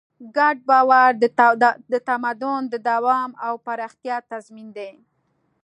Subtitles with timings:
[0.37, 1.09] ګډ باور
[1.91, 4.91] د تمدن د دوام او پراختیا تضمین دی.